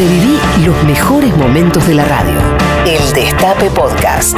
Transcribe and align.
Reviví 0.00 0.38
los 0.64 0.82
mejores 0.84 1.36
momentos 1.36 1.86
de 1.86 1.92
la 1.92 2.06
radio. 2.06 2.40
El 2.86 3.12
Destape 3.12 3.68
Podcast. 3.68 4.34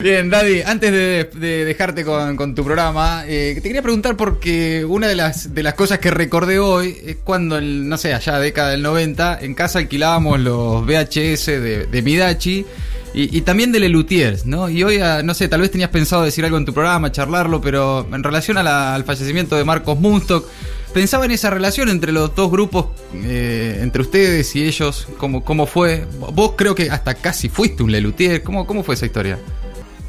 Bien, 0.00 0.28
Daddy, 0.28 0.62
antes 0.62 0.90
de, 0.90 1.30
de 1.38 1.64
dejarte 1.64 2.04
con, 2.04 2.34
con 2.34 2.56
tu 2.56 2.64
programa, 2.64 3.22
eh, 3.28 3.52
te 3.54 3.62
quería 3.62 3.80
preguntar 3.80 4.16
porque 4.16 4.84
una 4.84 5.06
de 5.06 5.14
las, 5.14 5.54
de 5.54 5.62
las 5.62 5.74
cosas 5.74 6.00
que 6.00 6.10
recordé 6.10 6.58
hoy 6.58 6.96
es 7.06 7.18
cuando, 7.22 7.58
el, 7.58 7.88
no 7.88 7.96
sé, 7.96 8.12
allá 8.12 8.40
década 8.40 8.70
del 8.70 8.82
90, 8.82 9.38
en 9.40 9.54
casa 9.54 9.78
alquilábamos 9.78 10.40
los 10.40 10.84
VHS 10.84 11.46
de, 11.46 11.86
de 11.86 12.02
Midachi 12.02 12.66
y, 13.14 13.36
y 13.36 13.40
también 13.42 13.72
de 13.72 13.80
Lelutiers, 13.80 14.46
¿no? 14.46 14.68
Y 14.68 14.82
hoy, 14.84 14.98
ah, 14.98 15.22
no 15.22 15.34
sé, 15.34 15.48
tal 15.48 15.60
vez 15.60 15.70
tenías 15.70 15.90
pensado 15.90 16.22
decir 16.22 16.44
algo 16.44 16.56
en 16.58 16.64
tu 16.64 16.72
programa, 16.72 17.12
charlarlo, 17.12 17.60
pero 17.60 18.06
en 18.12 18.22
relación 18.22 18.58
a 18.58 18.62
la- 18.62 18.94
al 18.94 19.04
fallecimiento 19.04 19.56
de 19.56 19.64
Marcos 19.64 19.98
Munstock, 20.00 20.46
pensaba 20.94 21.24
en 21.24 21.30
esa 21.30 21.50
relación 21.50 21.88
entre 21.88 22.12
los 22.12 22.34
dos 22.34 22.50
grupos, 22.50 22.86
eh, 23.24 23.78
entre 23.82 24.02
ustedes 24.02 24.54
y 24.56 24.64
ellos, 24.64 25.08
¿cómo, 25.18 25.44
cómo 25.44 25.66
fue? 25.66 26.06
Vos 26.32 26.52
creo 26.56 26.74
que 26.74 26.90
hasta 26.90 27.14
casi 27.14 27.48
fuiste 27.48 27.82
un 27.82 27.92
Lelutier, 27.92 28.42
¿cómo, 28.42 28.66
cómo 28.66 28.82
fue 28.82 28.94
esa 28.94 29.06
historia? 29.06 29.38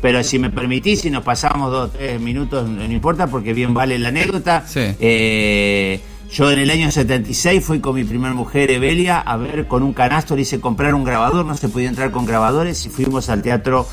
Pero 0.02 0.22
si 0.24 0.38
me 0.38 0.50
permitís, 0.50 1.00
si 1.02 1.10
nos 1.10 1.24
pasamos 1.24 1.72
dos 1.72 1.94
tres 1.94 2.20
minutos, 2.20 2.68
no 2.68 2.84
importa, 2.84 3.28
porque 3.28 3.54
bien 3.54 3.74
vale 3.74 3.98
la 4.00 4.10
anécdota. 4.10 4.66
Sí. 4.68 4.82
Eh, 5.00 6.02
yo 6.34 6.52
en 6.52 6.60
el 6.60 6.70
año 6.72 6.90
76 6.92 7.64
fui 7.64 7.80
con 7.80 7.96
mi 7.96 8.04
primer 8.04 8.34
mujer, 8.34 8.72
Evelia, 8.72 9.20
a 9.20 9.38
ver 9.38 9.68
con 9.68 9.84
un 9.84 9.94
canasto, 9.94 10.36
le 10.36 10.42
hice 10.42 10.60
comprar 10.60 10.96
un 10.96 11.04
grabador, 11.04 11.46
no 11.46 11.56
se 11.56 11.70
podía 11.70 11.90
entrar 11.90 12.12
con 12.12 12.26
grabadores, 12.26 12.86
y 12.86 12.90
fuimos 12.90 13.30
al 13.30 13.42
teatro 13.44 13.88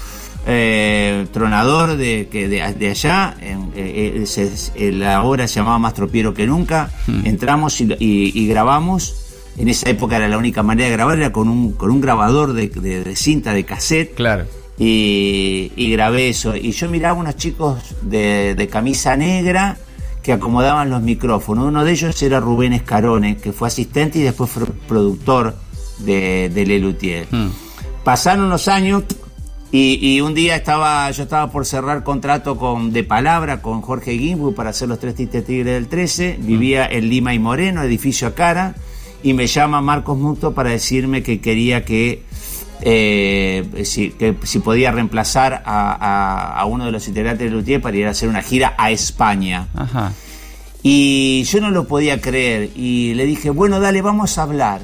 eh, 0.46 1.26
Tronador 1.32 1.96
de, 1.98 2.28
que 2.30 2.48
de, 2.48 2.72
de 2.74 2.88
allá. 2.90 3.36
eh, 3.42 4.24
eh, 4.74 4.92
la 4.92 5.22
obra 5.22 5.46
se 5.46 5.56
llamaba 5.56 5.78
Más 5.78 5.92
tropiero 5.94 6.32
que 6.32 6.46
nunca. 6.46 6.90
Entramos 7.24 7.78
y, 7.80 7.84
y- 7.98 8.32
y 8.34 8.46
grabamos. 8.48 9.16
En 9.58 9.68
esa 9.68 9.90
época 9.90 10.16
era 10.16 10.26
la 10.28 10.38
única 10.38 10.62
manera 10.62 10.88
de 10.88 10.94
grabar, 10.96 11.18
era 11.18 11.32
con 11.32 11.46
un, 11.48 11.72
con 11.72 11.90
un 11.90 12.00
grabador 12.00 12.54
de, 12.54 12.68
de- 12.68 13.04
de 13.04 13.16
cinta, 13.16 13.52
de 13.52 13.64
cassette 13.64 14.14
Claro. 14.14 14.46
y, 14.78 15.72
y 15.76 15.90
grabé 15.92 16.30
eso. 16.30 16.56
Y 16.56 16.72
yo 16.72 16.88
miraba 16.88 17.18
unos 17.20 17.36
chicos 17.36 17.78
de, 18.00 18.54
de 18.54 18.68
camisa 18.68 19.16
negra 19.16 19.76
que 20.22 20.32
acomodaban 20.32 20.90
los 20.90 21.02
micrófonos. 21.02 21.66
Uno 21.66 21.84
de 21.84 21.92
ellos 21.92 22.20
era 22.22 22.40
Rubén 22.40 22.72
Escarone, 22.72 23.36
que 23.36 23.52
fue 23.52 23.68
asistente 23.68 24.18
y 24.18 24.22
después 24.22 24.50
fue 24.50 24.66
productor 24.86 25.56
de, 25.98 26.50
de 26.52 26.66
Lelutier. 26.66 27.26
Mm. 27.30 27.48
Pasaron 28.04 28.48
los 28.48 28.68
años 28.68 29.04
y, 29.72 29.98
y 30.00 30.20
un 30.20 30.34
día 30.34 30.56
estaba 30.56 31.10
yo 31.10 31.22
estaba 31.22 31.50
por 31.52 31.64
cerrar 31.64 32.02
contrato 32.02 32.56
con 32.56 32.92
de 32.92 33.04
palabra 33.04 33.62
con 33.62 33.82
Jorge 33.82 34.18
Gimbus 34.18 34.54
para 34.54 34.70
hacer 34.70 34.88
los 34.88 34.98
tres 34.98 35.14
Tistes 35.14 35.44
Tigres 35.44 35.74
del 35.74 35.88
13. 35.88 36.38
Vivía 36.40 36.86
en 36.86 37.08
Lima 37.08 37.34
y 37.34 37.38
Moreno, 37.38 37.82
edificio 37.82 38.28
a 38.28 38.34
cara, 38.34 38.74
y 39.22 39.32
me 39.32 39.46
llama 39.46 39.80
Marcos 39.80 40.18
Muto 40.18 40.54
para 40.54 40.70
decirme 40.70 41.22
que 41.22 41.40
quería 41.40 41.84
que 41.84 42.24
eh, 42.82 43.82
si, 43.84 44.10
que 44.10 44.36
si 44.44 44.58
podía 44.60 44.90
reemplazar 44.92 45.62
a, 45.64 45.92
a- 45.92 46.60
a 46.60 46.64
uno 46.66 46.86
de 46.86 46.92
los 46.92 47.06
integrantes 47.08 47.50
de 47.50 47.56
Lutier 47.56 47.80
para 47.80 47.96
ir 47.96 48.06
a 48.06 48.10
hacer 48.10 48.28
una 48.28 48.42
gira 48.42 48.74
a 48.78 48.90
España. 48.90 49.68
Ajá. 49.74 50.12
Y 50.82 51.42
yo 51.44 51.60
no 51.60 51.70
lo 51.70 51.86
podía 51.86 52.20
creer 52.20 52.70
y 52.74 53.12
le 53.14 53.26
dije, 53.26 53.50
bueno, 53.50 53.80
dale, 53.80 54.00
vamos 54.02 54.38
a 54.38 54.42
hablar. 54.44 54.80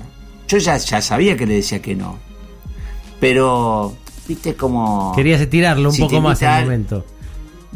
Yo 0.48 0.58
ya, 0.58 0.76
ya 0.76 1.00
sabía 1.00 1.36
que 1.36 1.46
le 1.46 1.54
decía 1.54 1.80
que 1.80 1.94
no. 1.94 2.18
Pero, 3.20 3.96
viste 4.28 4.54
como... 4.54 5.12
Querías 5.16 5.48
tirarlo 5.48 5.88
un 5.88 5.94
Si 5.94 6.02
poco 6.02 6.20
más 6.20 6.40
invitan- 6.42 6.64
momento. 6.64 7.06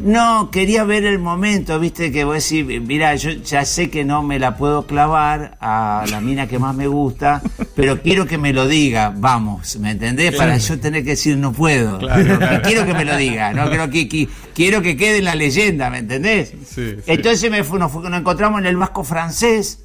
No, 0.03 0.49
quería 0.51 0.83
ver 0.83 1.05
el 1.05 1.19
momento, 1.19 1.79
viste, 1.79 2.11
que 2.11 2.23
vos 2.23 2.35
decís, 2.49 2.65
mira, 2.81 3.15
yo 3.15 3.31
ya 3.31 3.63
sé 3.65 3.89
que 3.89 4.03
no 4.03 4.23
me 4.23 4.39
la 4.39 4.57
puedo 4.57 4.85
clavar 4.87 5.57
a 5.61 6.05
la 6.09 6.21
mina 6.21 6.47
que 6.47 6.57
más 6.59 6.75
me 6.75 6.87
gusta, 6.87 7.41
pero 7.75 8.01
quiero 8.01 8.25
que 8.25 8.37
me 8.37 8.51
lo 8.53 8.67
diga, 8.67 9.13
vamos, 9.15 9.77
¿me 9.79 9.91
entendés? 9.91 10.35
Para 10.35 10.57
yo 10.57 10.79
tener 10.79 11.03
que 11.03 11.11
decir 11.11 11.37
no 11.37 11.51
puedo. 11.51 11.99
Y 12.11 12.57
quiero 12.63 12.85
que 12.85 12.93
me 12.93 13.05
lo 13.05 13.15
diga, 13.17 13.53
no 13.53 13.69
creo 13.69 13.89
que, 13.89 14.07
que- 14.07 14.27
quiero 14.53 14.81
que 14.81 14.97
quede 14.97 15.19
en 15.19 15.25
la 15.25 15.35
leyenda, 15.35 15.89
¿me 15.89 15.99
entendés? 15.99 16.49
Sí, 16.67 16.95
sí. 16.95 16.95
Entonces 17.07 17.49
me 17.51 17.63
fu- 17.63 17.77
nos, 17.77 17.91
fu- 17.91 18.01
nos 18.01 18.19
encontramos 18.19 18.59
en 18.59 18.65
el 18.67 18.77
Vasco 18.77 19.03
francés. 19.03 19.79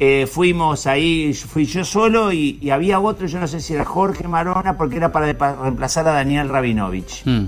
eh, 0.00 0.28
fuimos 0.30 0.86
ahí, 0.86 1.34
fui 1.34 1.64
yo 1.66 1.84
solo 1.84 2.32
y, 2.32 2.58
y 2.62 2.70
había 2.70 3.00
otro, 3.00 3.26
yo 3.26 3.40
no 3.40 3.48
sé 3.48 3.60
si 3.60 3.74
era 3.74 3.84
Jorge 3.84 4.28
Marona, 4.28 4.76
porque 4.76 4.96
era 4.96 5.10
para 5.10 5.32
reemplazar 5.32 6.06
a 6.06 6.12
Daniel 6.12 6.48
Rabinovich. 6.48 7.22
Mm. 7.24 7.46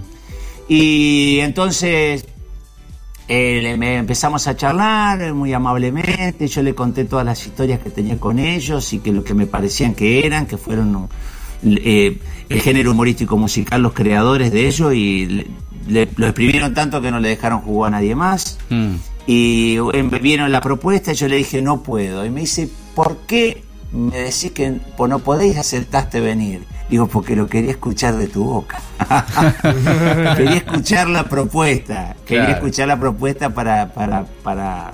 Y 0.72 1.40
entonces 1.40 2.24
eh, 3.26 3.76
empezamos 3.98 4.46
a 4.46 4.56
charlar 4.56 5.20
eh, 5.20 5.32
muy 5.32 5.52
amablemente, 5.52 6.46
yo 6.46 6.62
le 6.62 6.76
conté 6.76 7.04
todas 7.06 7.26
las 7.26 7.44
historias 7.44 7.80
que 7.80 7.90
tenía 7.90 8.18
con 8.18 8.38
ellos 8.38 8.92
y 8.92 9.00
que 9.00 9.10
lo 9.10 9.24
que 9.24 9.34
me 9.34 9.46
parecían 9.48 9.94
que 9.96 10.24
eran, 10.24 10.46
que 10.46 10.56
fueron 10.56 11.08
eh, 11.64 12.18
el 12.48 12.60
género 12.60 12.92
humorístico 12.92 13.36
musical, 13.36 13.82
los 13.82 13.94
creadores 13.94 14.52
de 14.52 14.68
ello, 14.68 14.92
y 14.92 15.26
le- 15.26 15.46
le- 15.88 16.08
lo 16.14 16.26
exprimieron 16.26 16.72
tanto 16.72 17.02
que 17.02 17.10
no 17.10 17.18
le 17.18 17.30
dejaron 17.30 17.62
jugar 17.62 17.88
a 17.92 17.96
nadie 17.96 18.14
más. 18.14 18.56
Mm. 18.68 18.94
Y 19.26 19.76
eh, 19.92 20.02
me 20.04 20.20
vieron 20.20 20.52
la 20.52 20.60
propuesta 20.60 21.10
y 21.10 21.16
yo 21.16 21.26
le 21.26 21.34
dije, 21.36 21.60
no 21.62 21.82
puedo. 21.82 22.24
Y 22.24 22.30
me 22.30 22.42
dice, 22.42 22.68
¿por 22.94 23.16
qué 23.26 23.64
me 23.90 24.16
decís 24.18 24.52
que 24.52 24.78
no 25.08 25.18
podéis 25.18 25.56
aceptaste 25.56 26.20
venir? 26.20 26.62
Digo, 26.90 27.06
porque 27.06 27.36
lo 27.36 27.46
quería 27.46 27.70
escuchar 27.70 28.16
de 28.16 28.26
tu 28.26 28.44
boca. 28.44 28.80
quería 30.36 30.56
escuchar 30.56 31.08
la 31.08 31.24
propuesta. 31.24 32.16
Quería 32.26 32.46
Claro. 32.46 32.58
escuchar 32.58 32.88
la 32.88 32.98
propuesta 32.98 33.50
para... 33.54 33.92
para, 33.92 34.24
para 34.42 34.92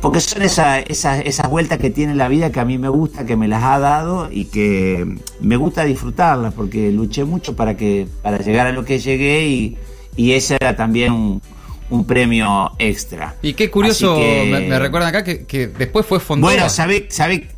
porque 0.00 0.18
son 0.20 0.40
esa- 0.40 0.78
esas, 0.80 1.20
esas 1.26 1.50
vueltas 1.50 1.78
que 1.78 1.90
tiene 1.90 2.14
la 2.14 2.26
vida 2.28 2.50
que 2.50 2.58
a 2.58 2.64
mí 2.64 2.78
me 2.78 2.88
gusta, 2.88 3.26
que 3.26 3.36
me 3.36 3.48
las 3.48 3.62
ha 3.62 3.78
dado 3.78 4.28
y 4.32 4.46
que 4.46 5.18
me 5.42 5.56
gusta 5.56 5.84
disfrutarlas, 5.84 6.54
porque 6.54 6.90
luché 6.90 7.24
mucho 7.24 7.54
para 7.54 7.76
que 7.76 8.08
para 8.22 8.38
llegar 8.38 8.66
a 8.66 8.72
lo 8.72 8.82
que 8.86 8.98
llegué 8.98 9.46
y, 9.48 9.76
y 10.16 10.32
ese 10.32 10.54
era 10.58 10.74
también 10.74 11.12
un, 11.12 11.42
un 11.90 12.06
premio 12.06 12.70
extra. 12.78 13.34
Y 13.42 13.52
qué 13.52 13.70
curioso, 13.70 14.16
que- 14.16 14.48
me, 14.50 14.60
me 14.68 14.78
recuerdan 14.78 15.10
acá 15.10 15.22
que, 15.22 15.44
que 15.44 15.66
después 15.66 16.06
fue 16.06 16.18
Fontova. 16.18 16.54
Bueno, 16.54 16.70
sabe, 16.70 17.06
sabe 17.10 17.48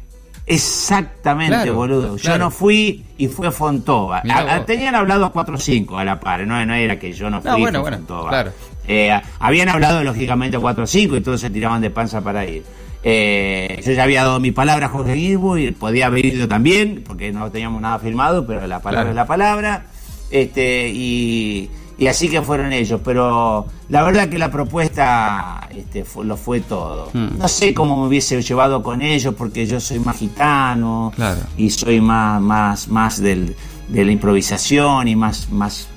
exactamente, 0.46 1.54
Claro, 1.56 1.74
boludo. 1.74 2.16
Yo 2.16 2.38
no 2.38 2.50
fui 2.50 3.04
y 3.18 3.28
fue 3.28 3.50
Fontova. 3.50 4.22
A- 4.28 4.38
a- 4.38 4.56
vos. 4.58 4.66
tenían 4.66 4.94
hablado 4.94 5.32
4 5.32 5.54
o 5.54 5.58
5 5.58 5.98
a 5.98 6.04
la 6.04 6.18
par, 6.20 6.46
no, 6.46 6.64
no 6.66 6.74
era 6.74 6.98
que 6.98 7.12
yo 7.12 7.30
no 7.30 7.40
fui. 7.40 7.50
No, 7.50 7.58
bueno, 7.58 7.80
fue 7.80 7.90
bueno, 7.90 7.96
Fontova. 7.98 8.28
claro. 8.30 8.52
Eh, 8.88 9.20
habían 9.38 9.68
hablado 9.68 10.02
lógicamente 10.02 10.58
4 10.58 10.84
o 10.84 10.86
5 10.86 11.16
y 11.16 11.20
todos 11.20 11.40
se 11.40 11.50
tiraban 11.50 11.80
de 11.80 11.90
panza 11.90 12.20
para 12.20 12.44
ir. 12.46 12.64
Eh, 13.04 13.80
yo 13.84 13.92
ya 13.92 14.04
había 14.04 14.22
dado 14.24 14.38
mi 14.40 14.52
palabra 14.52 14.86
a 14.86 14.88
Jorge 14.88 15.14
Guilbu 15.14 15.56
y 15.56 15.70
podía 15.72 16.06
haber 16.06 16.24
ido 16.26 16.46
también, 16.48 17.02
porque 17.06 17.32
no 17.32 17.50
teníamos 17.50 17.80
nada 17.82 17.98
firmado, 17.98 18.46
pero 18.46 18.66
la 18.66 18.80
palabra 18.80 19.10
es 19.10 19.16
la 19.16 19.26
palabra. 19.26 19.86
Este, 20.30 20.88
y, 20.92 21.68
y 21.98 22.06
así 22.06 22.28
que 22.28 22.42
fueron 22.42 22.72
ellos. 22.72 23.00
Pero 23.04 23.66
la 23.88 24.02
verdad 24.02 24.28
que 24.28 24.38
la 24.38 24.50
propuesta 24.50 25.68
este, 25.74 26.04
fue- 26.04 26.24
lo 26.24 26.36
fue 26.36 26.60
todo. 26.60 27.10
Mm. 27.12 27.38
No 27.38 27.48
sé 27.48 27.74
cómo 27.74 27.96
me 27.96 28.06
hubiese 28.08 28.40
llevado 28.42 28.82
con 28.82 29.02
ellos, 29.02 29.34
porque 29.36 29.66
yo 29.66 29.80
soy 29.80 29.98
más 29.98 30.16
gitano 30.16 31.12
Claro. 31.14 31.40
y 31.56 31.70
soy 31.70 32.00
más, 32.00 32.40
más, 32.40 32.88
más 32.88 33.20
del, 33.20 33.54
de 33.88 34.04
la 34.04 34.12
improvisación 34.12 35.08
y 35.08 35.16
más, 35.16 35.50
más. 35.50 35.88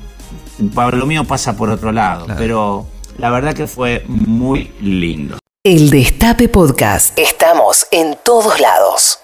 Pablo, 0.73 0.97
lo 0.97 1.05
mío 1.05 1.23
pasa 1.25 1.55
por 1.57 1.69
otro 1.69 1.91
lado, 1.91 2.25
Claro. 2.25 2.39
pero 2.39 2.85
la 3.17 3.29
verdad 3.29 3.53
que 3.53 3.67
fue 3.67 4.03
muy 4.07 4.71
lindo. 4.81 5.37
El 5.63 5.89
Destape 5.89 6.47
Podcast. 6.47 7.17
Estamos 7.17 7.87
en 7.91 8.15
todos 8.23 8.59
lados. 8.59 9.19